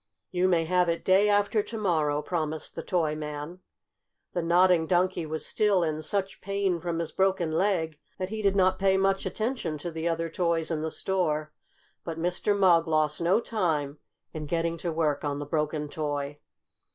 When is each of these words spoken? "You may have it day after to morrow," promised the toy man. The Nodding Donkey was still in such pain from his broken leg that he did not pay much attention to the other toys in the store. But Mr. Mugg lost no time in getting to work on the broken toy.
"You 0.31 0.47
may 0.47 0.65
have 0.65 0.89
it 0.89 1.05
day 1.05 1.29
after 1.29 1.61
to 1.61 1.77
morrow," 1.77 2.23
promised 2.23 2.73
the 2.73 2.81
toy 2.81 3.13
man. 3.15 3.59
The 4.33 4.41
Nodding 4.41 4.87
Donkey 4.87 5.27
was 5.27 5.45
still 5.45 5.83
in 5.83 6.01
such 6.01 6.41
pain 6.41 6.79
from 6.79 6.97
his 6.97 7.11
broken 7.11 7.51
leg 7.51 7.99
that 8.17 8.29
he 8.29 8.41
did 8.41 8.55
not 8.55 8.79
pay 8.79 8.97
much 8.97 9.27
attention 9.27 9.77
to 9.77 9.91
the 9.91 10.07
other 10.07 10.27
toys 10.27 10.71
in 10.71 10.81
the 10.81 10.89
store. 10.89 11.53
But 12.03 12.17
Mr. 12.17 12.57
Mugg 12.57 12.87
lost 12.87 13.21
no 13.21 13.39
time 13.39 13.99
in 14.33 14.47
getting 14.47 14.75
to 14.77 14.91
work 14.91 15.23
on 15.23 15.37
the 15.37 15.45
broken 15.45 15.87
toy. 15.87 16.39